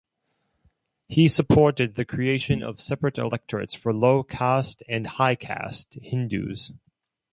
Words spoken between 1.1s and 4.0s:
supported the creation of separate electorates for